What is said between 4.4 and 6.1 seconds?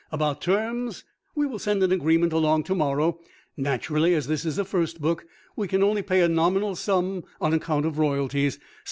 is a first book, we can only